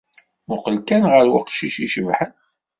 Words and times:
Mmuqqel 0.45 0.77
kan 0.87 1.03
ɣer 1.11 1.25
uqcic 1.39 1.75
i 1.79 1.83
icebḥen. 1.85 2.31